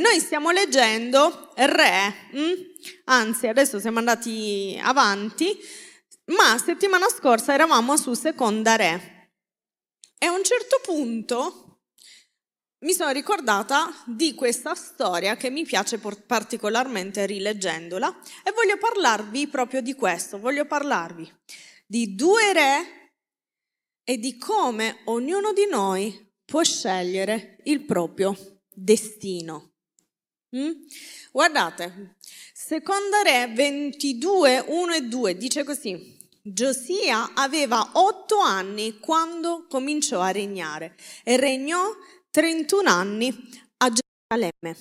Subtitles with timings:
[0.00, 2.52] noi stiamo leggendo Re, hm?
[3.04, 5.58] anzi adesso siamo andati avanti,
[6.26, 9.32] ma settimana scorsa eravamo su Seconda Re.
[10.18, 11.70] E a un certo punto
[12.80, 19.82] mi sono ricordata di questa storia che mi piace particolarmente rileggendola e voglio parlarvi proprio
[19.82, 21.30] di questo, voglio parlarvi
[21.86, 23.12] di due re
[24.04, 28.34] e di come ognuno di noi può scegliere il proprio
[28.72, 29.69] destino.
[30.56, 30.70] Mm?
[31.30, 32.16] Guardate,
[32.52, 36.18] seconda re 22, 1 e 2 dice così.
[36.42, 41.82] Giosia aveva otto anni quando cominciò a regnare e regnò
[42.30, 43.28] 31 anni
[43.76, 44.76] a Gerusalemme.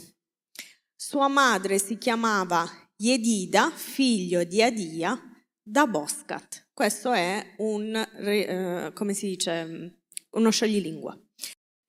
[0.96, 5.22] Sua madre si chiamava Yedida, figlio di Adia,
[5.62, 6.70] da Boscat.
[6.74, 11.18] Questo è un, eh, come si dice, uno scioglilingua.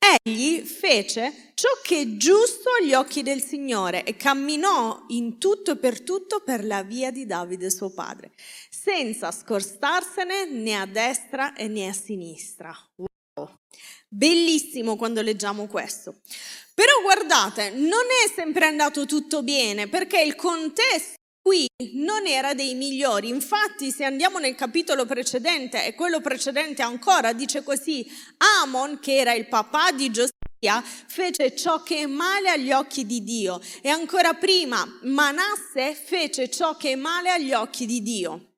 [0.03, 5.77] Egli fece ciò che è giusto agli occhi del Signore e camminò in tutto e
[5.77, 8.33] per tutto per la via di Davide suo padre,
[8.71, 12.75] senza scorstarsene né a destra né a sinistra.
[12.97, 13.59] Wow.
[14.09, 16.21] Bellissimo quando leggiamo questo.
[16.75, 22.75] Però guardate, non è sempre andato tutto bene perché il contesto qui non era dei
[22.75, 23.29] migliori.
[23.29, 28.07] Infatti, se andiamo nel capitolo precedente, e quello precedente ancora, dice così,
[28.63, 33.23] Amon, che era il papà di Giosia, fece ciò che è male agli occhi di
[33.23, 33.61] Dio.
[33.81, 38.50] E ancora prima, Manasse fece ciò che è male agli occhi di Dio.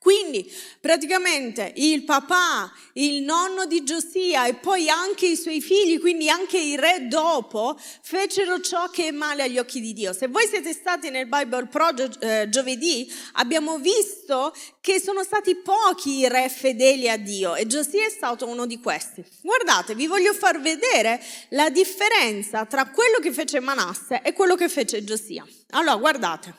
[0.00, 6.30] Quindi praticamente il papà, il nonno di Giosia e poi anche i suoi figli, quindi
[6.30, 10.14] anche i re dopo, fecero ciò che è male agli occhi di Dio.
[10.14, 16.20] Se voi siete stati nel Bible Project eh, giovedì, abbiamo visto che sono stati pochi
[16.20, 19.22] i re fedeli a Dio e Giosia è stato uno di questi.
[19.42, 24.70] Guardate, vi voglio far vedere la differenza tra quello che fece Manasse e quello che
[24.70, 25.46] fece Giosia.
[25.72, 26.54] Allora, guardate,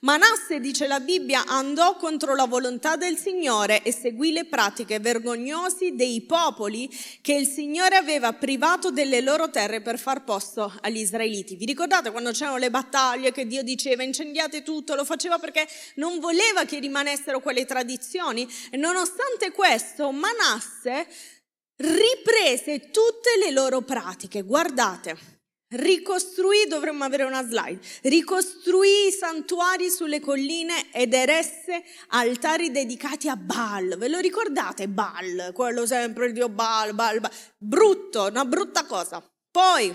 [0.00, 5.94] Manasse, dice la Bibbia, andò contro la volontà del Signore e seguì le pratiche vergognosi
[5.94, 6.90] dei popoli
[7.20, 11.54] che il Signore aveva privato delle loro terre per far posto agli israeliti.
[11.54, 14.96] Vi ricordate quando c'erano le battaglie che Dio diceva incendiate tutto?
[14.96, 21.06] Lo faceva perché non voleva che rimanessero quelle tradizioni e nonostante questo Manasse
[21.76, 24.42] riprese tutte le loro pratiche.
[24.42, 25.35] Guardate,
[25.68, 33.36] ricostruì, dovremmo avere una slide, ricostruì i santuari sulle colline ed eresse altari dedicati a
[33.36, 33.96] Baal.
[33.98, 34.88] Ve lo ricordate?
[34.88, 37.32] Baal, quello sempre il dio Baal, Baal, Baal.
[37.56, 39.22] Brutto, una brutta cosa.
[39.50, 39.94] Poi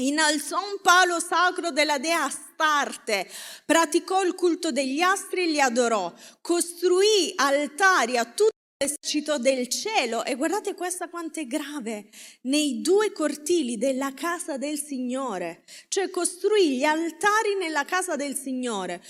[0.00, 3.28] innalzò un palo sacro della dea Astarte,
[3.64, 10.24] praticò il culto degli astri e li adorò, costruì altari a tutti l'esercito del cielo.
[10.24, 12.08] E guardate questa quanto è grave,
[12.42, 19.02] nei due cortili della casa del Signore, cioè costruì gli altari nella casa del Signore,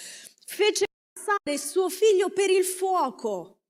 [0.45, 3.61] fece passare suo figlio per il fuoco,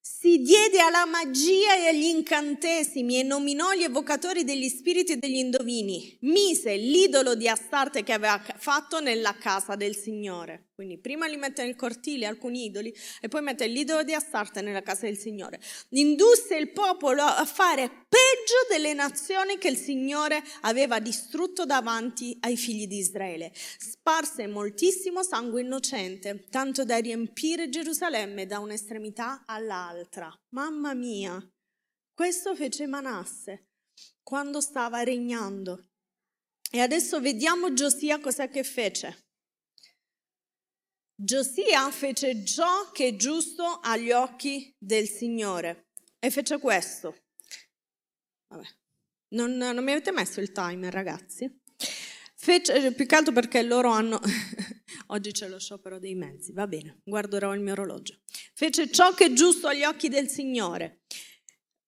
[0.00, 5.36] si diede alla magia e agli incantesimi e nominò gli evocatori degli spiriti e degli
[5.36, 6.18] indovini.
[6.22, 10.69] Mise l'idolo di Astarte che aveva fatto nella casa del Signore.
[10.80, 14.80] Quindi prima li mette nel cortile alcuni idoli e poi mette l'idolo di Astarte nella
[14.80, 15.60] casa del Signore.
[15.90, 22.56] Indusse il popolo a fare peggio delle nazioni che il Signore aveva distrutto davanti ai
[22.56, 23.52] figli di Israele.
[23.54, 30.34] Sparse moltissimo sangue innocente, tanto da riempire Gerusalemme da un'estremità all'altra.
[30.54, 31.38] Mamma mia,
[32.14, 33.66] questo fece Manasse
[34.22, 35.90] quando stava regnando.
[36.70, 39.28] E adesso vediamo Giosia cos'è che fece.
[41.22, 45.88] Giosia fece ciò che è giusto agli occhi del Signore
[46.18, 47.14] e fece questo.
[49.34, 51.60] Non, non mi avete messo il timer, ragazzi?
[52.34, 54.18] Fece, più che altro perché loro hanno...
[55.08, 58.20] Oggi c'è lo sciopero dei mezzi, va bene, guarderò il mio orologio.
[58.54, 61.02] Fece ciò che è giusto agli occhi del Signore.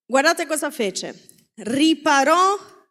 [0.04, 1.49] Guardate cosa fece.
[1.54, 2.81] Riparò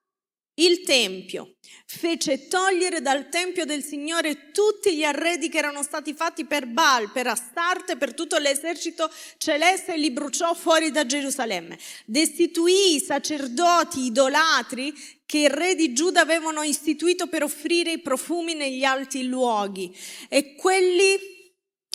[0.66, 1.55] il Tempio,
[1.85, 7.11] fece togliere dal Tempio del Signore tutti gli arredi che erano stati fatti per Baal,
[7.11, 11.78] per Astarte, per tutto l'esercito celeste e li bruciò fuori da Gerusalemme.
[12.05, 14.93] Destituì i sacerdoti idolatri
[15.25, 19.96] che i re di Giuda avevano istituito per offrire i profumi negli alti luoghi.
[20.29, 21.17] E quelli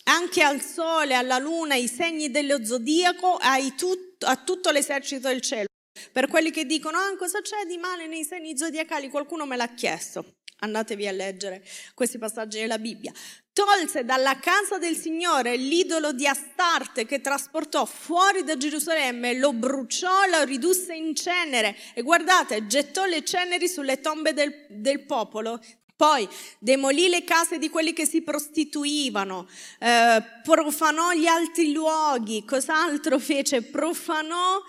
[0.05, 5.67] anche al sole, alla luna, ai segni dello zodiaco, a tutto l'esercito del cielo
[6.13, 9.09] per quelli che dicono, ah, cosa c'è di male nei segni zodiacali?
[9.09, 10.37] Qualcuno me l'ha chiesto.
[10.59, 11.63] Andatevi a leggere
[11.95, 13.13] questi passaggi della Bibbia.
[13.53, 20.27] Tolse dalla casa del Signore l'idolo di Astarte che trasportò fuori da Gerusalemme, lo bruciò,
[20.31, 25.61] lo ridusse in cenere e guardate, gettò le ceneri sulle tombe del, del popolo
[25.97, 26.29] Poi
[26.59, 29.49] demolì le case di quelli che si prostituivano,
[29.81, 33.63] eh, profanò gli altri luoghi, cos'altro fece?
[33.63, 34.63] Profanò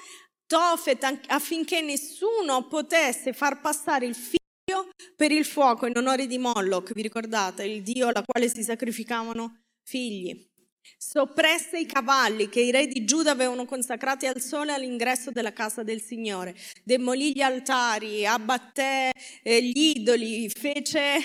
[0.48, 6.94] Tofet affinché nessuno potesse far passare il figlio per il fuoco in onore di Moloch,
[6.94, 10.50] vi ricordate, il dio alla quale si sacrificavano figli.
[10.98, 15.84] Soppresse i cavalli che i re di Giuda avevano consacrati al sole all'ingresso della casa
[15.84, 19.12] del Signore, demolì gli altari, abbatté
[19.44, 21.20] eh, gli idoli, fece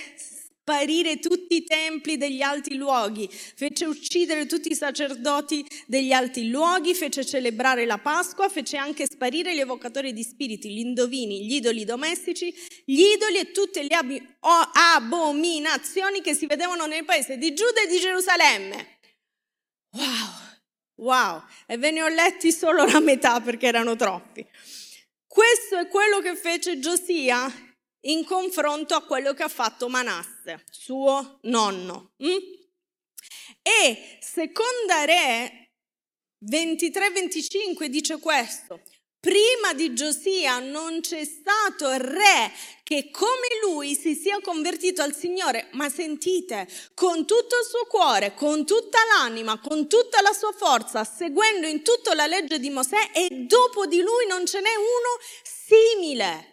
[0.62, 6.94] sparire tutti i templi degli alti luoghi, fece uccidere tutti i sacerdoti degli alti luoghi,
[6.94, 11.84] fece celebrare la Pasqua, fece anche sparire gli evocatori di spiriti, gli indovini, gli idoli
[11.84, 12.54] domestici,
[12.84, 13.98] gli idoli e tutte le
[14.94, 18.98] abominazioni che si vedevano nel paese di Giuda e di Gerusalemme.
[19.94, 24.46] Wow, wow, e ve ne ho letti solo la metà perché erano troppi.
[25.26, 27.50] Questo è quello che fece Giosia
[28.04, 30.31] in confronto a quello che ha fatto Manasse,
[30.70, 32.12] suo nonno.
[32.22, 32.36] Mm?
[33.62, 35.70] E seconda Re
[36.44, 38.80] 23-25 dice questo,
[39.22, 42.52] Prima di Giosia non c'è stato re
[42.82, 48.34] che come lui si sia convertito al Signore, ma sentite, con tutto il suo cuore,
[48.34, 53.10] con tutta l'anima, con tutta la sua forza, seguendo in tutto la legge di Mosè
[53.14, 56.51] e dopo di lui non ce n'è uno simile.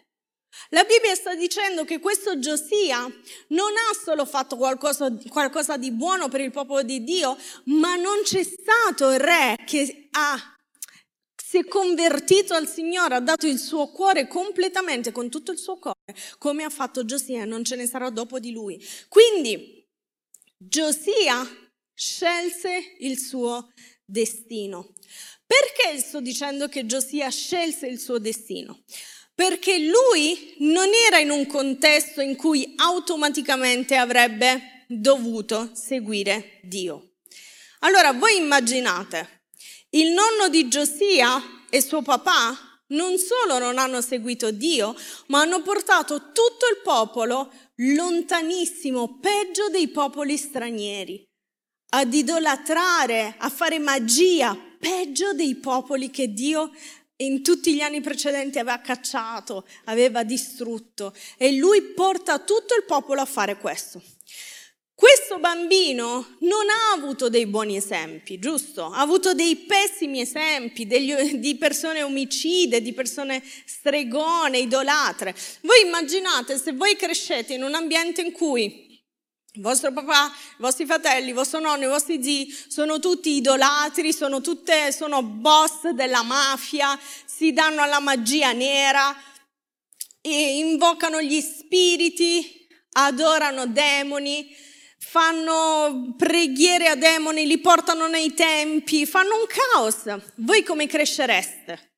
[0.68, 3.00] La Bibbia sta dicendo che questo Giosia
[3.48, 8.20] non ha solo fatto qualcosa, qualcosa di buono per il popolo di Dio, ma non
[8.22, 10.54] c'è stato re che ha
[11.50, 15.80] si è convertito al Signore, ha dato il suo cuore completamente, con tutto il suo
[15.80, 18.80] cuore, come ha fatto Giosia, non ce ne sarà dopo di lui.
[19.08, 19.84] Quindi
[20.56, 21.44] Giosia
[21.92, 23.72] scelse il suo
[24.04, 24.92] destino.
[25.44, 28.84] Perché sto dicendo che Giosia scelse il suo destino?
[29.40, 37.12] Perché lui non era in un contesto in cui automaticamente avrebbe dovuto seguire Dio.
[37.78, 39.44] Allora voi immaginate
[39.92, 41.40] il nonno di Giosia
[41.70, 44.94] e suo papà non solo non hanno seguito Dio,
[45.28, 51.26] ma hanno portato tutto il popolo lontanissimo, peggio dei popoli stranieri,
[51.92, 56.70] ad idolatrare, a fare magia, peggio dei popoli che Dio
[57.20, 61.14] in tutti gli anni precedenti aveva cacciato, aveva distrutto.
[61.36, 64.02] E lui porta tutto il popolo a fare questo.
[64.94, 68.84] Questo bambino non ha avuto dei buoni esempi, giusto?
[68.84, 75.34] Ha avuto dei pessimi esempi degli, di persone omicide, di persone stregone, idolatre.
[75.62, 78.89] Voi immaginate se voi crescete in un ambiente in cui
[79.54, 84.92] vostro papà, i vostri fratelli, vostro nonno, i vostri zii sono tutti idolatri, sono, tutte,
[84.92, 89.14] sono boss della mafia, si danno alla magia nera,
[90.22, 94.68] invocano gli spiriti, adorano demoni
[95.02, 100.22] fanno preghiere a demoni, li portano nei tempi, fanno un caos.
[100.36, 101.89] Voi come crescereste?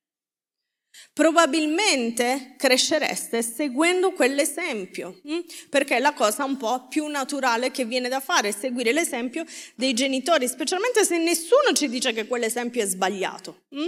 [1.14, 5.41] Probabilmente crescereste seguendo quell'esempio, hm?
[5.69, 9.44] perché è la cosa un po' più naturale che viene da fare, seguire l'esempio
[9.75, 13.64] dei genitori, specialmente se nessuno ci dice che quell'esempio è sbagliato.
[13.75, 13.87] Hm?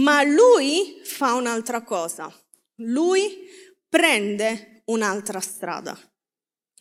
[0.00, 2.32] Ma lui fa un'altra cosa,
[2.76, 3.48] lui
[3.88, 5.98] prende un'altra strada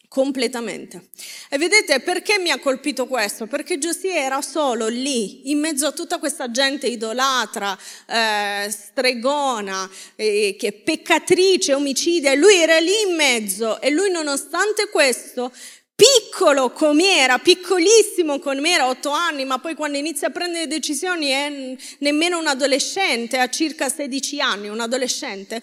[0.07, 1.09] completamente.
[1.49, 3.45] E vedete perché mi ha colpito questo?
[3.45, 10.55] Perché Giosia era solo lì, in mezzo a tutta questa gente idolatra, eh, stregona, eh,
[10.57, 15.51] che peccatrice, omicida, e lui era lì in mezzo e lui nonostante questo
[15.97, 22.37] piccolo com'era, piccolissimo com'era, otto anni, ma poi quando inizia a prendere decisioni è nemmeno
[22.37, 25.59] un adolescente, ha circa 16 anni, un adolescente,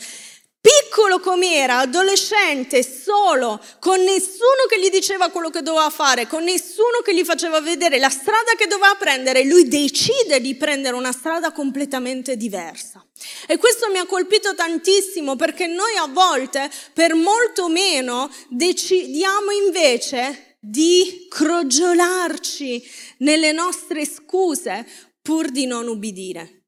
[0.64, 7.02] piccolo com'era, adolescente, solo, con nessuno che gli diceva quello che doveva fare, con nessuno
[7.04, 11.52] che gli faceva vedere la strada che doveva prendere, lui decide di prendere una strada
[11.52, 13.06] completamente diversa.
[13.46, 20.56] E questo mi ha colpito tantissimo perché noi a volte, per molto meno, decidiamo invece
[20.60, 22.82] di crogiolarci
[23.18, 24.86] nelle nostre scuse
[25.20, 26.63] pur di non ubbidire.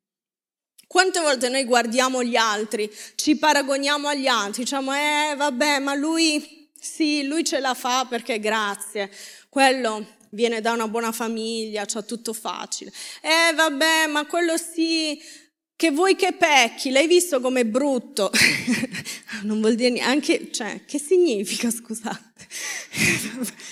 [0.97, 6.71] Quante volte noi guardiamo gli altri, ci paragoniamo agli altri, diciamo, eh vabbè, ma lui,
[6.73, 9.11] sì, lui ce la fa perché grazie,
[9.51, 12.91] quello viene da una buona famiglia, c'ha tutto facile.
[13.21, 15.21] Eh vabbè, ma quello sì,
[15.77, 18.31] che vuoi che pecchi, l'hai visto com'è brutto?
[19.45, 22.47] non vuol dire neanche, cioè, che significa, scusate?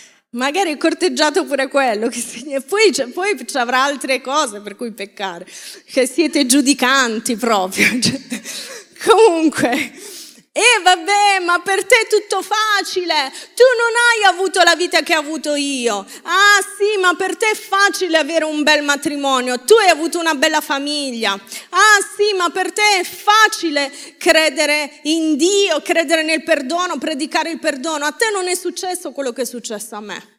[0.34, 2.20] Magari è corteggiato pure quello, che
[2.66, 5.46] poi, poi ci avrà altre cose per cui peccare,
[5.86, 7.86] che siete giudicanti proprio.
[8.00, 8.20] Cioè,
[9.04, 9.92] comunque,
[10.56, 13.32] E vabbè, ma per te è tutto facile.
[13.56, 16.06] Tu non hai avuto la vita che ho avuto io.
[16.22, 19.64] Ah sì, ma per te è facile avere un bel matrimonio.
[19.64, 21.32] Tu hai avuto una bella famiglia.
[21.32, 27.58] Ah sì, ma per te è facile credere in Dio, credere nel perdono, predicare il
[27.58, 28.04] perdono.
[28.04, 30.34] A te non è successo quello che è successo a me.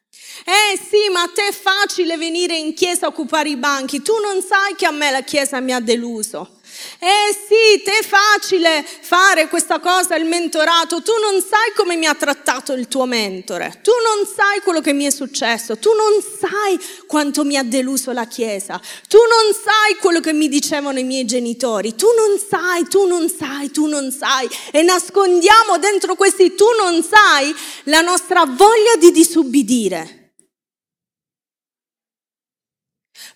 [0.46, 4.02] Eh sì, ma a te è facile venire in chiesa a occupare i banchi.
[4.02, 6.62] Tu non sai che a me la chiesa mi ha deluso.
[7.00, 12.06] Eh sì, te è facile fare questa cosa, il mentorato, tu non sai come mi
[12.06, 16.22] ha trattato il tuo mentore, tu non sai quello che mi è successo, tu non
[16.22, 21.04] sai quanto mi ha deluso la Chiesa, tu non sai quello che mi dicevano i
[21.04, 24.50] miei genitori, tu non sai, tu non sai, tu non sai.
[24.72, 30.15] E nascondiamo dentro questi tu non sai la nostra voglia di disubbidire.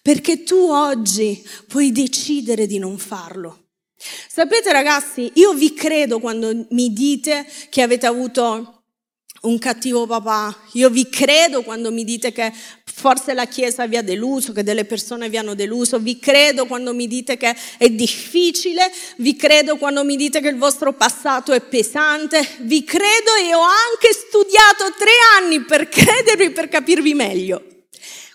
[0.01, 3.69] Perché tu oggi puoi decidere di non farlo.
[3.97, 8.79] Sapete ragazzi, io vi credo quando mi dite che avete avuto
[9.41, 12.51] un cattivo papà, io vi credo quando mi dite che
[12.85, 16.93] forse la Chiesa vi ha deluso, che delle persone vi hanno deluso, vi credo quando
[16.93, 21.61] mi dite che è difficile, vi credo quando mi dite che il vostro passato è
[21.61, 27.78] pesante, vi credo e ho anche studiato tre anni per credervi, per capirvi meglio.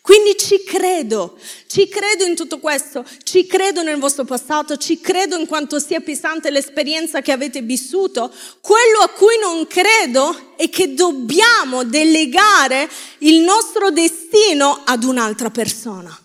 [0.04, 5.34] Quindi ci credo, ci credo in tutto questo, ci credo nel vostro passato, ci credo
[5.38, 8.30] in quanto sia pesante l'esperienza che avete vissuto.
[8.60, 12.86] Quello a cui non credo è che dobbiamo delegare
[13.20, 16.23] il nostro destino ad un'altra persona.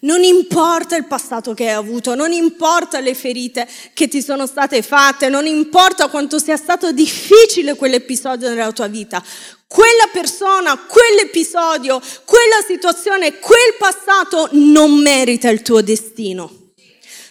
[0.00, 4.80] Non importa il passato che hai avuto, non importa le ferite che ti sono state
[4.80, 9.22] fatte, non importa quanto sia stato difficile quell'episodio nella tua vita
[9.70, 16.72] quella persona, quell'episodio, quella situazione, quel passato non merita il tuo destino.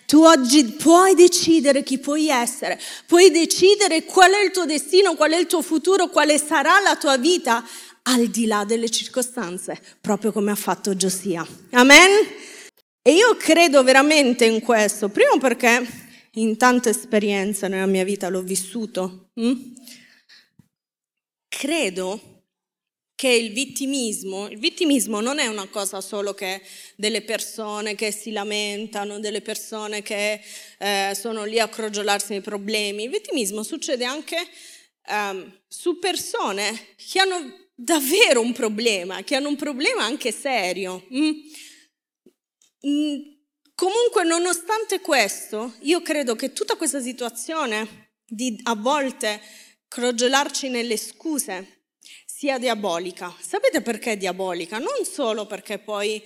[0.05, 5.33] Tu oggi puoi decidere chi puoi essere, puoi decidere qual è il tuo destino, qual
[5.33, 7.61] è il tuo futuro, quale sarà la tua vita
[8.03, 11.45] al di là delle circostanze, proprio come ha fatto Giosia.
[11.71, 12.09] Amen?
[13.09, 15.83] E io credo veramente in questo, primo perché
[16.33, 19.31] in tante esperienze nella mia vita l'ho vissuto.
[19.33, 19.73] Hm?
[21.47, 22.43] credo
[23.15, 26.61] che il vittimismo, il vittimismo non è una cosa solo che
[26.95, 30.39] delle persone che si lamentano, delle persone che
[30.77, 34.37] eh, sono lì a crogiolarsi nei problemi, il vittimismo succede anche
[35.07, 41.07] um, su persone che hanno davvero un problema, che hanno un problema anche serio.
[41.11, 41.31] Mm?
[42.87, 43.19] Mm,
[43.75, 49.41] comunque, nonostante questo, io credo che tutta questa situazione di a volte
[49.87, 51.87] crogiolarci nelle scuse
[52.25, 53.35] sia diabolica.
[53.39, 54.77] Sapete perché è diabolica?
[54.77, 56.23] Non solo perché poi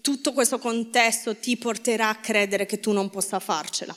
[0.00, 3.96] tutto questo contesto ti porterà a credere che tu non possa farcela,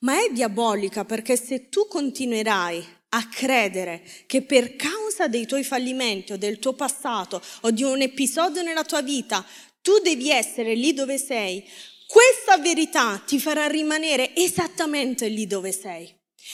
[0.00, 6.32] ma è diabolica perché se tu continuerai a credere che per causa dei tuoi fallimenti
[6.32, 9.44] o del tuo passato o di un episodio nella tua vita
[9.84, 11.62] tu devi essere lì dove sei,
[12.06, 16.10] questa verità ti farà rimanere esattamente lì dove sei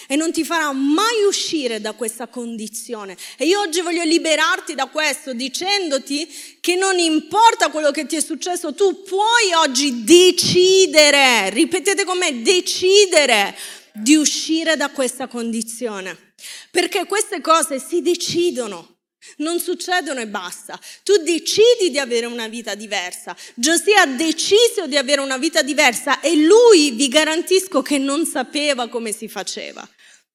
[0.09, 3.17] e non ti farà mai uscire da questa condizione.
[3.37, 6.29] E io oggi voglio liberarti da questo dicendoti
[6.61, 12.43] che non importa quello che ti è successo, tu puoi oggi decidere, ripetete con me,
[12.43, 13.57] decidere
[13.93, 16.35] di uscire da questa condizione.
[16.73, 19.00] Perché queste cose si decidono.
[19.39, 20.79] Non succedono e basta.
[21.03, 23.37] Tu decidi di avere una vita diversa.
[23.55, 28.89] Giosia ha deciso di avere una vita diversa e lui vi garantisco che non sapeva
[28.89, 29.89] come si faceva.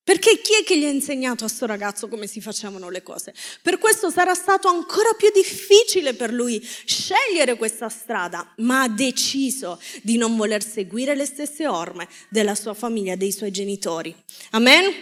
[0.06, 3.34] Perché chi è che gli ha insegnato a sto ragazzo come si facevano le cose?
[3.64, 9.82] Per questo sarà stato ancora più difficile per lui scegliere questa strada, ma ha deciso
[10.04, 14.16] di non voler seguire le stesse orme della sua famiglia, dei suoi genitori.
[14.52, 14.94] Amen?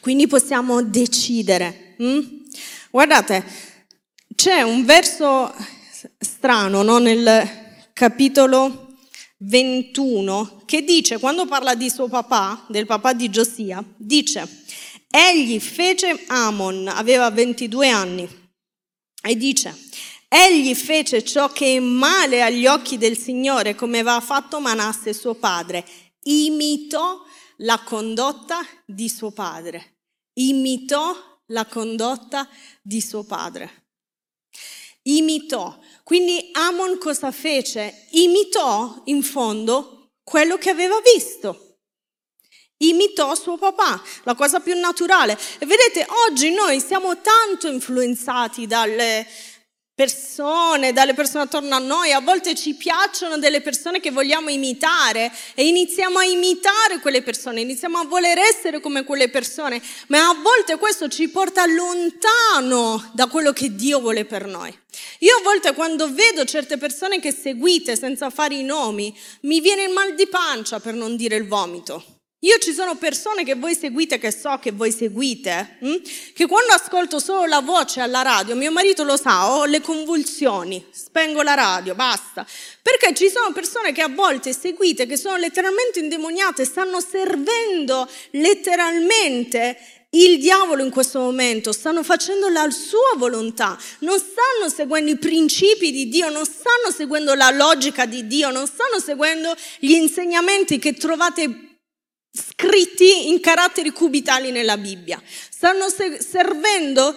[0.00, 1.94] Quindi possiamo decidere.
[1.98, 2.45] Hm?
[2.96, 3.44] Guardate,
[4.34, 5.54] c'è un verso
[6.18, 6.96] strano no?
[6.96, 8.96] nel capitolo
[9.40, 14.48] 21 che dice, quando parla di suo papà, del papà di Giosia, dice,
[15.10, 18.26] egli fece Amon, aveva 22 anni,
[19.22, 19.78] e dice,
[20.26, 25.34] egli fece ciò che è male agli occhi del Signore, come aveva fatto Manasse suo
[25.34, 25.84] padre,
[26.22, 27.22] imitò
[27.58, 29.98] la condotta di suo padre,
[30.36, 32.48] imitò la condotta
[32.82, 33.84] di suo padre.
[35.02, 35.78] Imitò.
[36.02, 38.06] Quindi Amon cosa fece?
[38.10, 41.78] Imitò in fondo quello che aveva visto.
[42.78, 45.38] Imitò suo papà, la cosa più naturale.
[45.58, 49.26] E vedete, oggi noi siamo tanto influenzati dalle,
[49.96, 55.32] persone, dalle persone attorno a noi, a volte ci piacciono delle persone che vogliamo imitare
[55.54, 60.34] e iniziamo a imitare quelle persone, iniziamo a voler essere come quelle persone, ma a
[60.34, 64.68] volte questo ci porta lontano da quello che Dio vuole per noi.
[65.20, 69.84] Io a volte quando vedo certe persone che seguite senza fare i nomi, mi viene
[69.84, 72.15] il mal di pancia per non dire il vomito.
[72.40, 75.94] Io ci sono persone che voi seguite, che so che voi seguite, hm?
[76.34, 80.84] che quando ascolto solo la voce alla radio, mio marito lo sa, ho le convulsioni,
[80.90, 82.46] spengo la radio, basta.
[82.82, 89.78] Perché ci sono persone che a volte seguite, che sono letteralmente indemoniate, stanno servendo letteralmente
[90.10, 95.90] il diavolo in questo momento, stanno facendo la sua volontà, non stanno seguendo i principi
[95.90, 100.94] di Dio, non stanno seguendo la logica di Dio, non stanno seguendo gli insegnamenti che
[100.94, 101.65] trovate
[102.36, 105.20] scritti in caratteri cubitali nella Bibbia.
[105.24, 107.16] Stanno se- servendo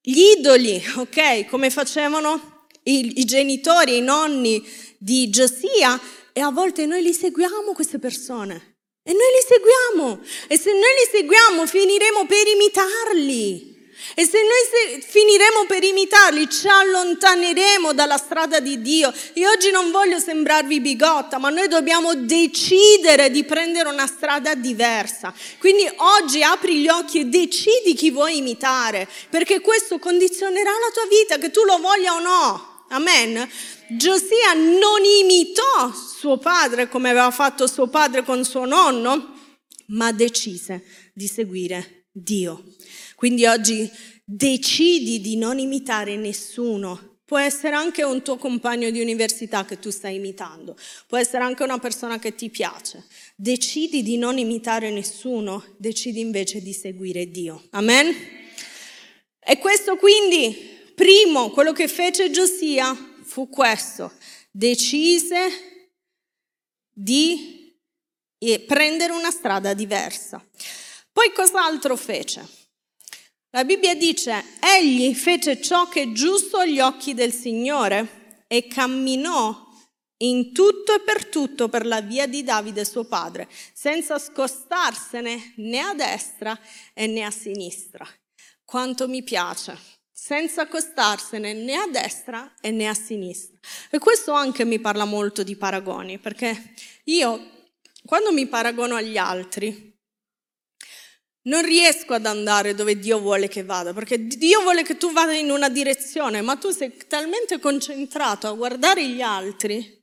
[0.00, 1.46] gli idoli, ok?
[1.46, 4.66] Come facevano i, i genitori, i nonni
[4.98, 6.00] di Giosia
[6.32, 8.76] e a volte noi li seguiamo queste persone.
[9.02, 10.20] E noi li seguiamo.
[10.46, 13.79] E se noi li seguiamo finiremo per imitarli.
[14.14, 19.12] E se noi finiremo per imitarli, ci allontaneremo dalla strada di Dio.
[19.32, 25.34] E oggi non voglio sembrarvi bigotta, ma noi dobbiamo decidere di prendere una strada diversa.
[25.58, 31.06] Quindi oggi apri gli occhi e decidi chi vuoi imitare, perché questo condizionerà la tua
[31.08, 32.84] vita, che tu lo voglia o no.
[32.90, 33.48] Amen.
[33.88, 39.38] Giosia non imitò suo padre come aveva fatto suo padre con suo nonno,
[39.88, 42.64] ma decise di seguire Dio.
[43.20, 43.86] Quindi oggi
[44.24, 47.18] decidi di non imitare nessuno.
[47.26, 50.74] Può essere anche un tuo compagno di università che tu stai imitando,
[51.06, 53.04] può essere anche una persona che ti piace.
[53.36, 57.64] Decidi di non imitare nessuno, decidi invece di seguire Dio.
[57.72, 58.10] Amen?
[59.38, 60.56] E questo quindi,
[60.94, 64.14] primo, quello che fece Giosia fu questo,
[64.50, 65.36] decise
[66.90, 67.76] di
[68.66, 70.42] prendere una strada diversa.
[71.12, 72.56] Poi cos'altro fece?
[73.52, 79.66] La Bibbia dice, egli fece ciò che è giusto agli occhi del Signore e camminò
[80.18, 85.80] in tutto e per tutto per la via di Davide suo padre, senza scostarsene né
[85.80, 86.56] a destra
[86.94, 88.06] né a sinistra.
[88.64, 89.76] Quanto mi piace,
[90.12, 93.58] senza accostarsene né a destra né a sinistra.
[93.90, 96.72] E questo anche mi parla molto di paragoni, perché
[97.04, 97.50] io
[98.04, 99.89] quando mi paragono agli altri,
[101.42, 105.32] non riesco ad andare dove Dio vuole che vada, perché Dio vuole che tu vada
[105.32, 109.98] in una direzione, ma tu sei talmente concentrato a guardare gli altri,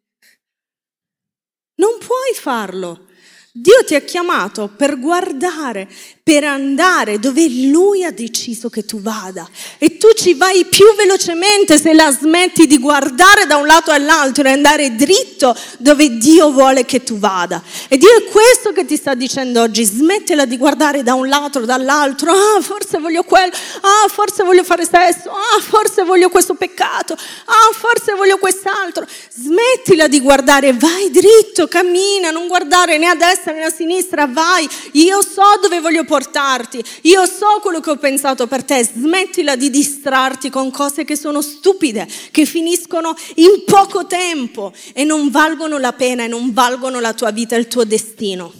[1.76, 3.06] non puoi farlo.
[3.52, 5.90] Dio ti ha chiamato per guardare,
[6.28, 9.48] per andare dove Lui ha deciso che tu vada.
[9.78, 14.44] E tu ci vai più velocemente se la smetti di guardare da un lato all'altro
[14.44, 17.64] e andare dritto dove Dio vuole che tu vada.
[17.88, 19.86] E Dio è questo che ti sta dicendo oggi.
[19.86, 22.34] Smettila di guardare da un lato, dall'altro.
[22.34, 23.54] Ah, forse voglio quello.
[23.80, 25.30] Ah, forse voglio fare sesso.
[25.30, 27.14] Ah, forse voglio questo peccato.
[27.14, 29.08] Ah, forse voglio quest'altro.
[29.34, 30.74] Smettila di guardare.
[30.74, 35.80] Vai dritto, cammina, non guardare né a destra né a sinistra, vai, io so dove
[35.80, 41.04] voglio portarti, io so quello che ho pensato per te, smettila di distrarti con cose
[41.04, 46.54] che sono stupide, che finiscono in poco tempo e non valgono la pena e non
[46.54, 48.52] valgono la tua vita e il tuo destino.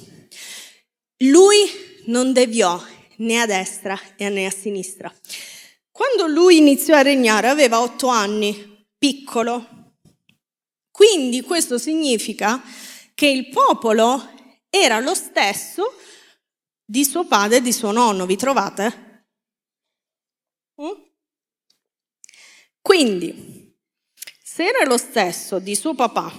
[1.22, 1.58] Lui
[2.06, 2.80] non deviò
[3.18, 5.12] né a destra né a sinistra.
[5.90, 9.96] Quando lui iniziò a regnare aveva otto anni, piccolo.
[10.92, 12.62] Quindi questo significa
[13.16, 14.30] che il popolo
[14.70, 15.96] era lo stesso
[16.90, 19.26] di suo padre e di suo nonno, vi trovate?
[20.82, 21.02] Mm?
[22.82, 23.76] Quindi,
[24.42, 26.32] se era lo stesso di suo papà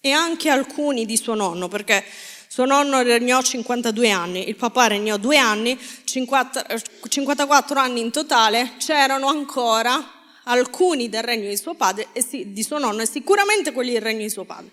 [0.00, 2.04] e anche alcuni di suo nonno, perché
[2.48, 6.66] suo nonno regnò 52 anni, il papà regnò due anni, 50,
[7.08, 12.78] 54 anni in totale, c'erano ancora alcuni del regno di suo padre e di suo
[12.78, 14.72] nonno e sicuramente quelli del regno di suo padre.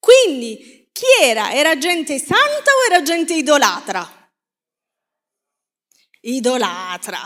[0.00, 1.52] Quindi chi era?
[1.52, 4.30] Era gente santa o era gente idolatra?
[6.20, 7.20] Idolatra.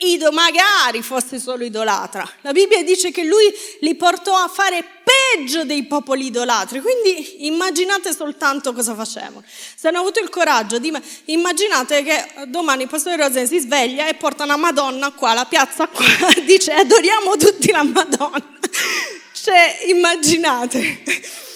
[0.00, 2.28] Ido, magari fosse solo idolatra.
[2.42, 6.80] La Bibbia dice che lui li portò a fare peggio dei popoli idolatri.
[6.80, 9.44] Quindi immaginate soltanto cosa facevano.
[9.46, 10.92] Se hanno avuto il coraggio di...
[11.26, 15.86] Immaginate che domani il pastore Rosen si sveglia e porta una Madonna qua, la piazza
[15.86, 16.04] qua,
[16.44, 18.56] dice adoriamo tutti la Madonna.
[19.32, 21.47] Cioè, immaginate.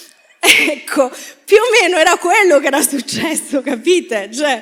[0.69, 1.09] Ecco,
[1.45, 4.29] più o meno era quello che era successo, capite?
[4.31, 4.61] Cioè,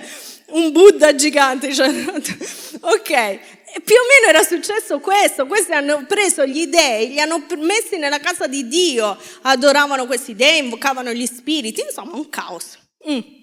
[0.50, 1.74] un Buddha gigante.
[1.74, 3.40] Cioè, ok,
[3.84, 8.20] più o meno era successo questo, questi hanno preso gli dei, li hanno messi nella
[8.20, 12.78] casa di Dio, adoravano questi dei, invocavano gli spiriti, insomma un caos.
[13.10, 13.40] Mm.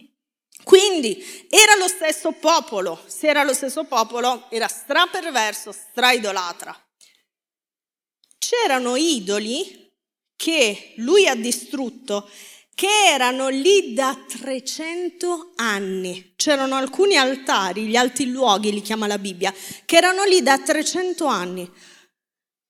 [0.62, 6.76] Quindi era lo stesso popolo, se era lo stesso popolo era straperverso, straidolatra.
[8.38, 9.87] C'erano idoli
[10.38, 12.30] che lui ha distrutto
[12.72, 16.34] che erano lì da 300 anni.
[16.36, 19.52] C'erano alcuni altari, gli alti luoghi li chiama la Bibbia,
[19.84, 21.68] che erano lì da 300 anni.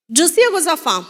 [0.06, 1.04] Giosia cosa fa?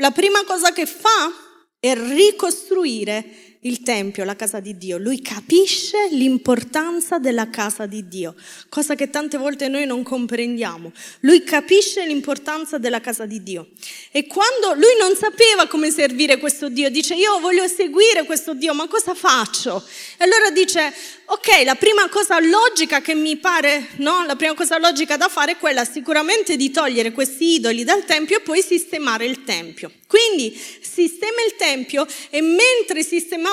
[0.00, 1.32] La prima cosa che fa
[1.78, 4.98] è ricostruire il Tempio, la casa di Dio.
[4.98, 8.34] Lui capisce l'importanza della casa di Dio,
[8.68, 10.92] cosa che tante volte noi non comprendiamo.
[11.20, 13.68] Lui capisce l'importanza della casa di Dio.
[14.10, 18.74] E quando lui non sapeva come servire questo Dio, dice io voglio seguire questo Dio,
[18.74, 19.82] ma cosa faccio?
[20.18, 20.92] E allora dice,
[21.26, 24.24] ok, la prima cosa logica che mi pare, no?
[24.26, 28.38] La prima cosa logica da fare è quella sicuramente di togliere questi idoli dal Tempio
[28.38, 29.90] e poi sistemare il Tempio.
[30.06, 33.02] Quindi sistema il Tempio e mentre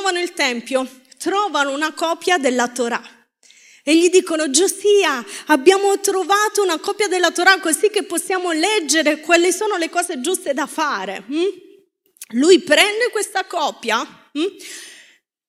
[0.02, 3.02] sistemavano il Tempio trovano una copia della Torah.
[3.84, 9.52] E gli dicono, Giosia, abbiamo trovato una copia della Torah così che possiamo leggere quali
[9.52, 11.24] sono le cose giuste da fare.
[11.32, 11.46] Mm?
[12.34, 14.00] Lui prende questa copia
[14.38, 14.46] mm?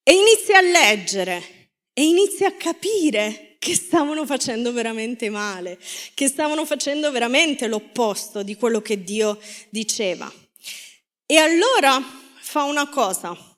[0.03, 5.79] e inizia a leggere e inizia a capire che stavano facendo veramente male,
[6.15, 9.38] che stavano facendo veramente l'opposto di quello che Dio
[9.69, 10.31] diceva.
[11.27, 12.03] E allora
[12.41, 13.52] fa una cosa.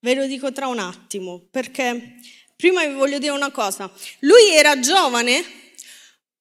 [0.00, 2.16] Ve lo dico tra un attimo, perché
[2.56, 3.90] prima vi voglio dire una cosa.
[4.20, 5.58] Lui era giovane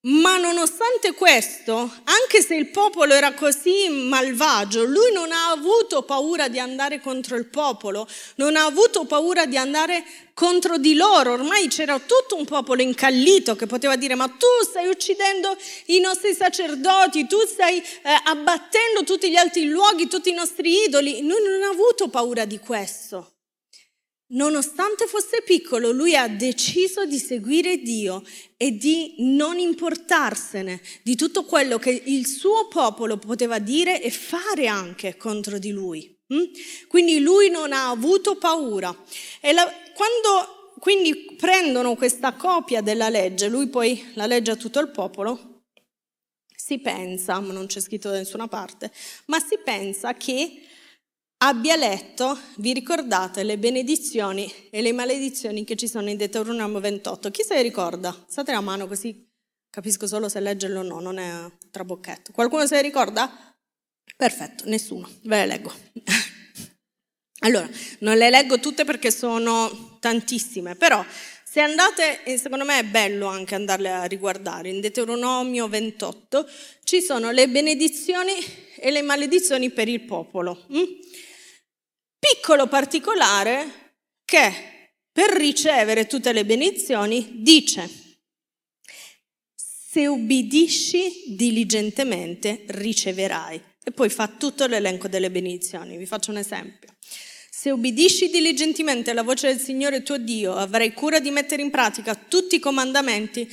[0.07, 6.47] ma nonostante questo, anche se il popolo era così malvagio, lui non ha avuto paura
[6.47, 11.33] di andare contro il popolo, non ha avuto paura di andare contro di loro.
[11.33, 16.33] Ormai c'era tutto un popolo incallito che poteva dire ma tu stai uccidendo i nostri
[16.33, 17.83] sacerdoti, tu stai eh,
[18.23, 21.19] abbattendo tutti gli altri luoghi, tutti i nostri idoli.
[21.19, 23.36] Lui non ha avuto paura di questo.
[24.29, 28.23] Nonostante fosse piccolo, lui ha deciso di seguire Dio
[28.57, 34.67] e di non importarsene di tutto quello che il suo popolo poteva dire e fare
[34.67, 36.13] anche contro di lui.
[36.33, 36.43] Mm?
[36.89, 38.93] Quindi lui non ha avuto paura.
[39.39, 39.63] E la,
[39.93, 45.63] quando quindi prendono questa copia della legge, lui poi la legge a tutto il popolo,
[46.53, 48.91] si pensa, ma non c'è scritto da nessuna parte,
[49.27, 50.63] ma si pensa che
[51.37, 57.29] abbia letto, vi ricordate, le benedizioni e le maledizioni che ci sono in Deuteronomio 28.
[57.31, 58.25] Chi se le ricorda?
[58.27, 59.25] State la mano così
[59.69, 62.31] capisco solo se leggerlo o no, non è trabocchetto.
[62.31, 63.55] Qualcuno se le ricorda?
[64.15, 65.71] Perfetto, nessuno, ve le leggo.
[67.41, 67.69] allora,
[67.99, 71.05] non le leggo tutte perché sono tantissime, però
[71.43, 76.49] se andate, e secondo me è bello anche andarle a riguardare, in Deuteronomio 28
[76.83, 78.33] ci sono le benedizioni
[78.79, 80.65] e le maledizioni per il popolo.
[80.73, 80.83] Mm?
[82.19, 84.53] Piccolo particolare che
[85.11, 87.89] per ricevere tutte le benedizioni dice,
[89.55, 93.61] se ubbidisci diligentemente riceverai.
[93.83, 95.97] E poi fa tutto l'elenco delle benedizioni.
[95.97, 96.89] Vi faccio un esempio.
[97.49, 102.13] Se ubbidisci diligentemente alla voce del Signore tuo Dio, avrai cura di mettere in pratica
[102.13, 103.51] tutti i comandamenti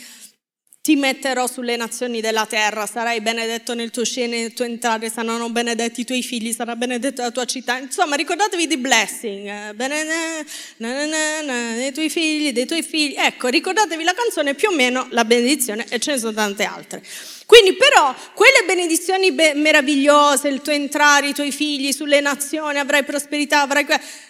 [0.84, 5.08] ti metterò sulle nazioni della terra, sarai benedetto nel tuo uscire e nel tuo entrare,
[5.08, 7.78] saranno benedetti i tuoi figli, sarà benedetta la tua città.
[7.78, 10.44] Insomma, ricordatevi di blessing, eh, benedetto
[10.76, 13.14] dei tuoi figli, dei tuoi figli.
[13.16, 17.02] Ecco, ricordatevi la canzone più o meno la benedizione e ce ne sono tante altre.
[17.46, 23.04] Quindi però quelle benedizioni be- meravigliose, il tuo entrare, i tuoi figli sulle nazioni, avrai
[23.04, 23.86] prosperità, avrai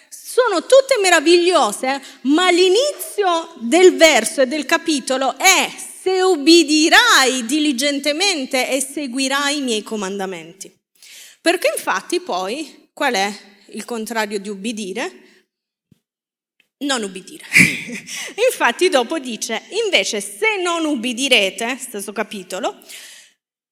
[0.07, 5.69] sono tutte meravigliose, ma l'inizio del verso e del capitolo è
[6.05, 10.71] se ubbidirai diligentemente e seguirai i miei comandamenti.
[11.41, 13.35] Perché infatti poi, qual è
[13.69, 15.11] il contrario di ubbidire?
[16.85, 17.45] Non ubbidire.
[18.51, 22.79] infatti dopo dice, invece se non ubbidirete, stesso capitolo,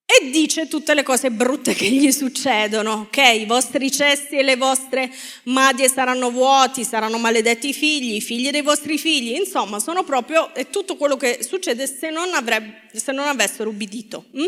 [0.05, 3.17] e dice tutte le cose brutte che gli succedono, ok?
[3.17, 5.09] I vostri cesti e le vostre
[5.43, 10.53] madie saranno vuoti, saranno maledetti i figli, i figli dei vostri figli, insomma, sono proprio
[10.53, 14.25] è tutto quello che succede se non, avrebbe, se non avessero ubbidito.
[14.37, 14.45] Mm?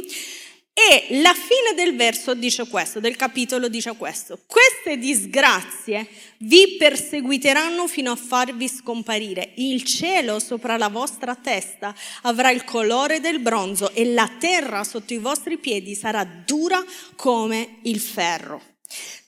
[0.77, 4.41] E la fine del verso dice questo, del capitolo dice questo.
[4.45, 6.05] Queste disgrazie
[6.39, 9.53] vi perseguiteranno fino a farvi scomparire.
[9.55, 15.13] Il cielo sopra la vostra testa avrà il colore del bronzo e la terra sotto
[15.13, 16.83] i vostri piedi sarà dura
[17.15, 18.61] come il ferro.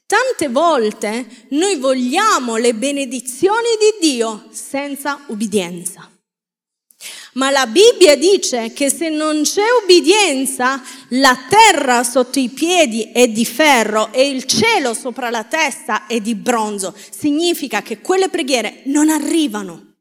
[0.05, 6.11] Tante volte noi vogliamo le benedizioni di Dio senza ubbidienza.
[7.37, 13.27] Ma la Bibbia dice che se non c'è ubbidienza, la terra sotto i piedi è
[13.27, 16.95] di ferro e il cielo sopra la testa è di bronzo.
[17.11, 19.97] Significa che quelle preghiere non arrivano.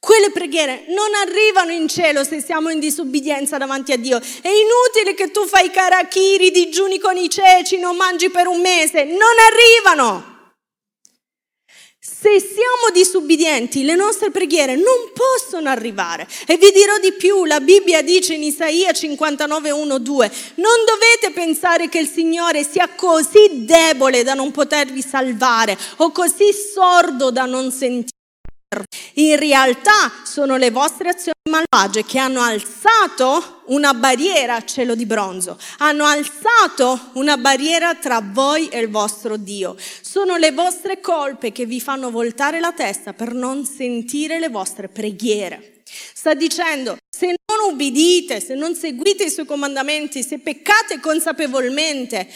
[0.00, 4.18] Quelle preghiere non arrivano in cielo se siamo in disubbidienza davanti a Dio.
[4.18, 9.04] È inutile che tu fai carachiri, digiuni con i ceci, non mangi per un mese.
[9.04, 10.35] Non arrivano.
[12.08, 16.28] Se siamo disubbidienti, le nostre preghiere non possono arrivare.
[16.46, 21.32] E vi dirò di più, la Bibbia dice in Isaia 59, 1, 2, non dovete
[21.34, 27.44] pensare che il Signore sia così debole da non potervi salvare o così sordo da
[27.44, 28.15] non sentire.
[29.14, 35.06] In realtà sono le vostre azioni malvagie che hanno alzato una barriera a cielo di
[35.06, 39.76] bronzo, hanno alzato una barriera tra voi e il vostro Dio.
[40.00, 44.88] Sono le vostre colpe che vi fanno voltare la testa per non sentire le vostre
[44.88, 45.82] preghiere.
[45.86, 52.28] Sta dicendo, se non ubbidite, se non seguite i suoi comandamenti, se peccate consapevolmente,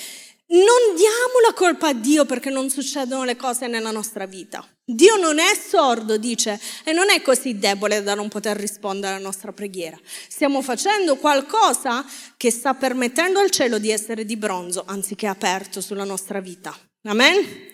[0.50, 4.66] non diamo la colpa a Dio perché non succedono le cose nella nostra vita.
[4.94, 9.22] Dio non è sordo, dice, e non è così debole da non poter rispondere alla
[9.22, 9.98] nostra preghiera.
[10.28, 12.04] Stiamo facendo qualcosa
[12.36, 16.76] che sta permettendo al cielo di essere di bronzo anziché aperto sulla nostra vita.
[17.04, 17.68] Amen?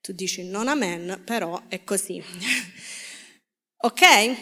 [0.00, 2.22] Tu dici non amen, però è così.
[3.78, 4.36] ok?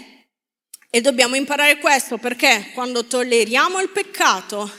[0.90, 4.70] E dobbiamo imparare questo perché quando tolleriamo il peccato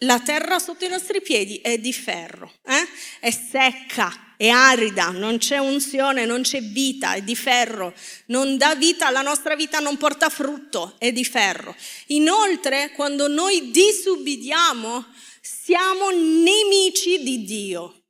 [0.00, 2.88] la terra sotto i nostri piedi è di ferro, eh?
[3.20, 7.92] è secca, è arida, non c'è unzione, non c'è vita, è di ferro,
[8.28, 11.76] non dà vita, la nostra vita non porta frutto, è di ferro.
[12.06, 15.04] Inoltre, quando noi disubbidiamo,
[15.42, 18.04] siamo nemici di Dio.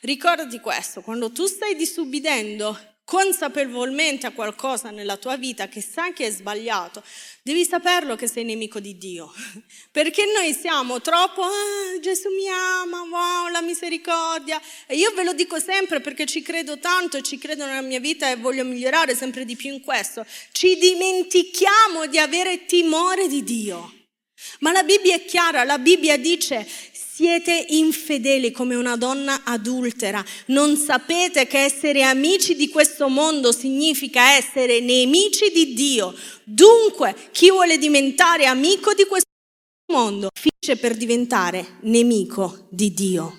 [0.00, 2.78] Ricordati questo, quando tu stai disubbidendo,
[3.10, 7.02] consapevolmente a qualcosa nella tua vita che sai che è sbagliato,
[7.42, 9.32] devi saperlo che sei nemico di Dio.
[9.90, 14.62] Perché noi siamo troppo, ah, Gesù mi ama, wow, la misericordia.
[14.86, 17.98] E io ve lo dico sempre perché ci credo tanto e ci credo nella mia
[17.98, 20.24] vita e voglio migliorare sempre di più in questo.
[20.52, 23.92] Ci dimentichiamo di avere timore di Dio.
[24.60, 26.66] Ma la Bibbia è chiara, la Bibbia dice
[27.20, 30.24] siete infedeli come una donna adultera.
[30.46, 36.14] Non sapete che essere amici di questo mondo significa essere nemici di Dio.
[36.44, 39.28] Dunque, chi vuole diventare amico di questo
[39.92, 43.34] mondo finisce per diventare nemico di Dio.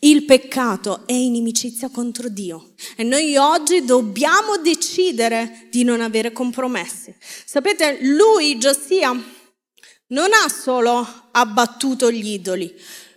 [0.00, 7.14] Il peccato è inimicizia contro Dio e noi oggi dobbiamo decidere di non avere compromessi.
[7.46, 9.18] Sapete, lui, Giosia,
[10.08, 12.74] non ha solo abbattuto gli idoli,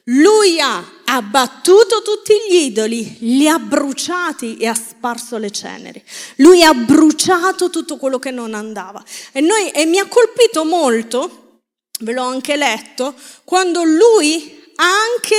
[0.09, 6.03] lui ha abbattuto tutti gli idoli, li ha bruciati e ha sparso le ceneri.
[6.37, 9.03] Lui ha bruciato tutto quello che non andava.
[9.31, 11.61] E, noi, e mi ha colpito molto,
[12.01, 15.35] ve l'ho anche letto, quando lui ha anche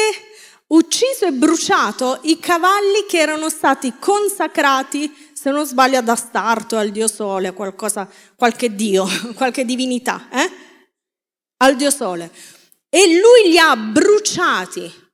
[0.69, 6.91] ucciso e bruciato i cavalli che erano stati consacrati, se non sbaglio, ad Astarto, al
[6.91, 9.07] dio Sole, a qualcosa, qualche dio,
[9.37, 10.29] qualche divinità.
[10.33, 10.66] Eh?
[11.59, 12.31] Al dio sole
[12.89, 15.05] e lui li ha bruciati.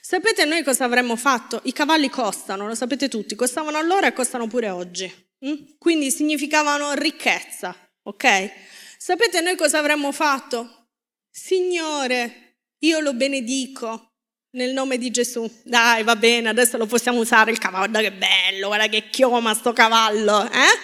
[0.00, 1.60] Sapete noi cosa avremmo fatto?
[1.64, 5.12] I cavalli costano, lo sapete tutti, costavano allora e costano pure oggi.
[5.46, 5.76] Mm?
[5.78, 8.50] Quindi significavano ricchezza, ok?
[8.96, 10.88] Sapete noi cosa avremmo fatto?
[11.30, 14.12] Signore, io lo benedico
[14.52, 15.50] nel nome di Gesù.
[15.64, 19.52] Dai, va bene, adesso lo possiamo usare il cavallo, guarda che bello, guarda che chioma
[19.52, 20.78] sto cavallo, eh?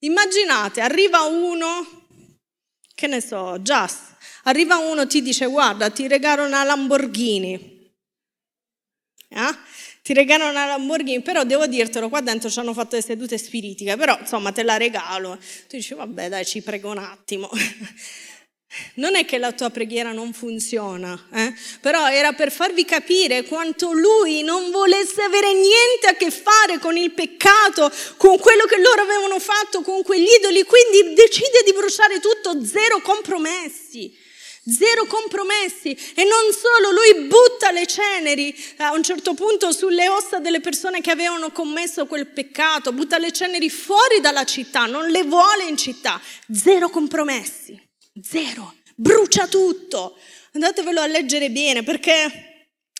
[0.00, 1.99] Immaginate, arriva uno
[3.00, 7.94] che ne so, Just, arriva uno e ti dice guarda ti regalo una Lamborghini,
[9.28, 9.56] eh?
[10.02, 13.96] ti regalo una Lamborghini, però devo dirtelo, qua dentro ci hanno fatto le sedute spiritiche,
[13.96, 15.38] però insomma te la regalo.
[15.66, 17.48] Tu dici vabbè dai ci prego un attimo.
[18.94, 21.52] Non è che la tua preghiera non funziona, eh?
[21.80, 24.70] però era per farvi capire quanto lui non
[25.20, 29.82] volesse avere niente a che fare con il peccato, con quello che loro avevano fatto,
[29.82, 34.28] con quegli idoli, quindi decide di bruciare tutto, zero compromessi.
[34.62, 40.38] Zero compromessi e non solo, lui butta le ceneri a un certo punto sulle ossa
[40.38, 45.24] delle persone che avevano commesso quel peccato, butta le ceneri fuori dalla città, non le
[45.24, 46.20] vuole in città,
[46.52, 47.80] zero compromessi.
[48.22, 48.74] Zero.
[48.94, 50.18] Brucia tutto.
[50.52, 52.49] Andatevelo a leggere bene perché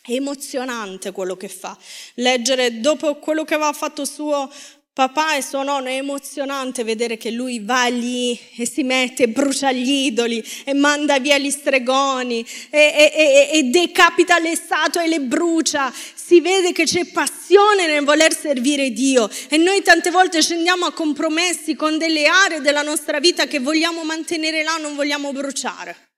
[0.01, 1.77] è emozionante quello che fa.
[2.15, 4.49] Leggere dopo quello che aveva fatto suo
[4.93, 9.71] papà e suo nonno è emozionante vedere che lui va lì e si mette, brucia
[9.71, 15.07] gli idoli e manda via gli stregoni e, e, e, e decapita le statue e
[15.07, 15.93] le brucia.
[16.13, 20.93] Si vede che c'è passione nel voler servire Dio e noi tante volte scendiamo a
[20.93, 26.09] compromessi con delle aree della nostra vita che vogliamo mantenere là, non vogliamo bruciare.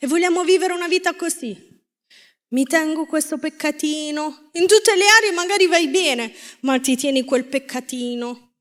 [0.00, 1.71] E vogliamo vivere una vita così.
[2.52, 4.50] Mi tengo questo peccatino.
[4.52, 8.56] In tutte le aree magari vai bene, ma ti tieni quel peccatino.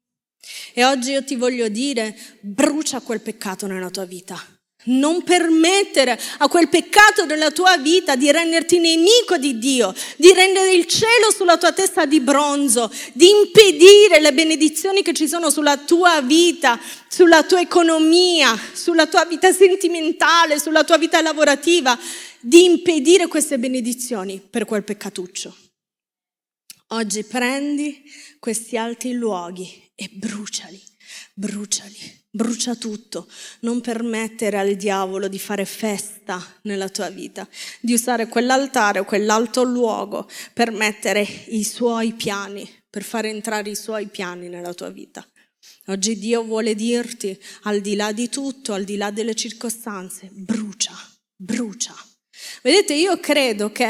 [0.73, 4.60] E oggi io ti voglio dire, brucia quel peccato nella tua vita.
[4.85, 10.73] Non permettere a quel peccato della tua vita di renderti nemico di Dio, di rendere
[10.73, 15.77] il cielo sulla tua testa di bronzo, di impedire le benedizioni che ci sono sulla
[15.77, 21.97] tua vita, sulla tua economia, sulla tua vita sentimentale, sulla tua vita lavorativa
[22.39, 25.55] di impedire queste benedizioni per quel peccatuccio.
[26.93, 28.03] Oggi prendi
[28.39, 30.81] questi alti luoghi e bruciali,
[31.41, 31.97] bruciali,
[32.29, 33.27] brucia tutto.
[33.61, 37.47] Non permettere al diavolo di fare festa nella tua vita,
[37.79, 43.75] di usare quell'altare o quell'alto luogo per mettere i suoi piani, per fare entrare i
[43.75, 45.27] suoi piani nella tua vita.
[45.87, 50.93] Oggi Dio vuole dirti, al di là di tutto, al di là delle circostanze, brucia,
[51.35, 51.95] brucia.
[52.61, 53.85] Vedete, io credo che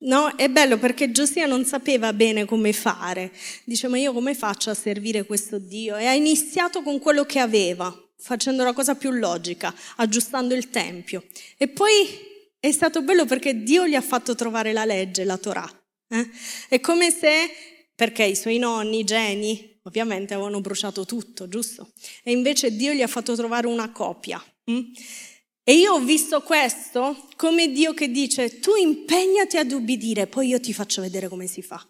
[0.00, 3.32] no, è bello perché Giosia non sapeva bene come fare.
[3.64, 5.96] Dice, ma io come faccio a servire questo Dio?
[5.96, 11.24] E ha iniziato con quello che aveva, facendo la cosa più logica, aggiustando il tempio.
[11.56, 15.82] E poi è stato bello perché Dio gli ha fatto trovare la legge, la Torah.
[16.08, 16.28] Eh?
[16.68, 17.50] È come se,
[17.94, 21.92] perché i suoi nonni, i geni, ovviamente avevano bruciato tutto, giusto?
[22.22, 24.42] E invece Dio gli ha fatto trovare una copia.
[24.64, 24.80] Hm?
[25.70, 30.58] E io ho visto questo come Dio che dice, tu impegnati ad ubbidire, poi io
[30.58, 31.88] ti faccio vedere come si fa.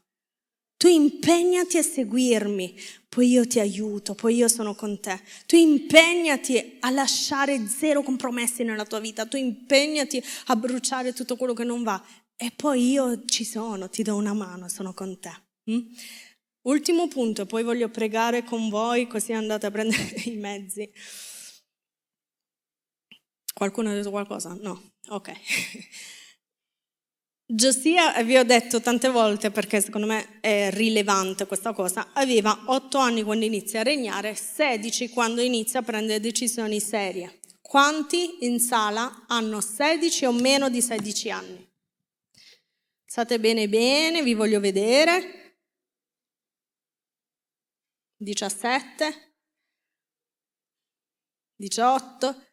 [0.77, 5.19] Tu impegnati a seguirmi, poi io ti aiuto, poi io sono con te.
[5.47, 11.55] Tu impegnati a lasciare zero compromessi nella tua vita, tu impegnati a bruciare tutto quello
[11.55, 12.05] che non va
[12.37, 15.33] e poi io ci sono, ti do una mano, sono con te.
[15.71, 15.87] Mm?
[16.67, 20.93] Ultimo punto, poi voglio pregare con voi così andate a prendere i mezzi.
[23.61, 24.57] Qualcuno ha detto qualcosa?
[24.59, 24.95] No?
[25.09, 25.33] Ok.
[27.45, 32.97] Giosia, vi ho detto tante volte perché secondo me è rilevante questa cosa, aveva 8
[32.97, 37.41] anni quando inizia a regnare, 16 quando inizia a prendere decisioni serie.
[37.61, 41.71] Quanti in sala hanno 16 o meno di 16 anni?
[43.05, 45.59] State bene bene, vi voglio vedere.
[48.17, 49.35] 17,
[51.57, 52.50] 18,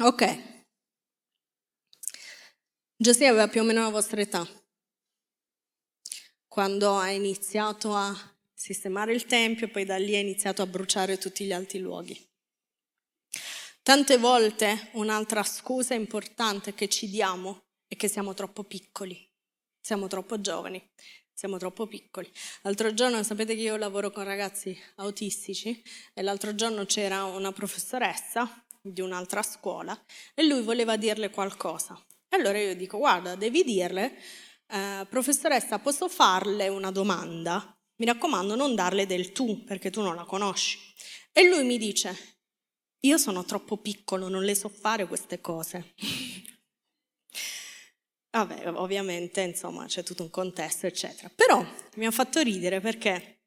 [0.00, 0.50] Ok.
[2.96, 4.46] Giosia aveva più o meno la vostra età
[6.52, 8.14] quando ha iniziato a
[8.52, 12.30] sistemare il tempio poi da lì ha iniziato a bruciare tutti gli altri luoghi.
[13.82, 19.18] Tante volte un'altra scusa importante che ci diamo è che siamo troppo piccoli,
[19.80, 20.86] siamo troppo giovani,
[21.32, 22.30] siamo troppo piccoli.
[22.60, 28.61] L'altro giorno sapete che io lavoro con ragazzi autistici e l'altro giorno c'era una professoressa
[28.82, 29.98] di un'altra scuola
[30.34, 31.96] e lui voleva dirle qualcosa.
[32.28, 34.18] E allora io dico, guarda, devi dirle,
[34.66, 37.76] eh, professoressa, posso farle una domanda?
[37.96, 40.78] Mi raccomando, non darle del tu, perché tu non la conosci.
[41.32, 42.40] E lui mi dice,
[43.00, 45.94] io sono troppo piccolo, non le so fare queste cose.
[48.30, 51.30] Vabbè, ovviamente, insomma, c'è tutto un contesto, eccetera.
[51.34, 51.64] Però
[51.96, 53.42] mi ha fatto ridere perché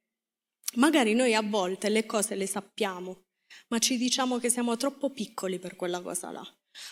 [0.75, 3.24] magari noi a volte le cose le sappiamo,
[3.69, 6.45] ma ci diciamo che siamo troppo piccoli per quella cosa là.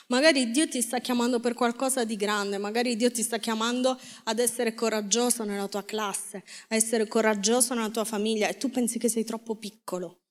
[0.08, 4.39] Magari Dio ti sta chiamando per qualcosa di grande, magari Dio ti sta chiamando ad
[4.39, 9.10] essere coraggioso nella tua classe, a essere coraggioso nella tua famiglia e tu pensi che
[9.10, 10.22] sei troppo piccolo.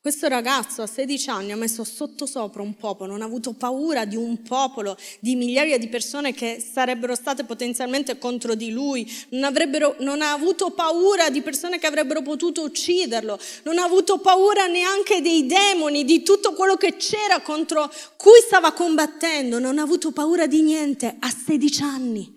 [0.00, 4.14] Questo ragazzo a 16 anni ha messo sottosopra un popolo, non ha avuto paura di
[4.14, 9.52] un popolo, di migliaia di persone che sarebbero state potenzialmente contro di lui, non,
[9.98, 15.20] non, ha avuto paura di persone che avrebbero potuto ucciderlo, non ha avuto paura neanche
[15.20, 20.46] dei demoni, di tutto quello che c'era contro cui stava combattendo, non ha avuto paura
[20.46, 22.32] di niente a 16 anni.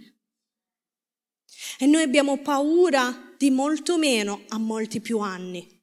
[1.77, 5.78] E noi abbiamo paura di molto meno a molti più anni.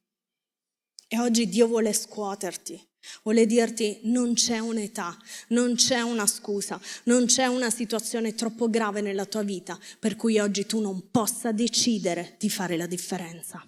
[1.09, 2.77] E oggi Dio vuole scuoterti,
[3.23, 5.17] vuole dirti non c'è un'età,
[5.49, 10.37] non c'è una scusa, non c'è una situazione troppo grave nella tua vita per cui
[10.37, 13.65] oggi tu non possa decidere di fare la differenza.